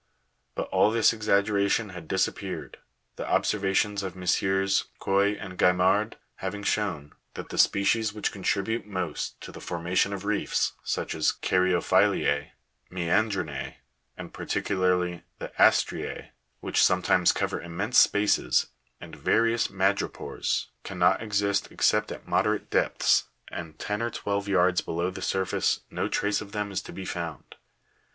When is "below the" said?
24.81-25.21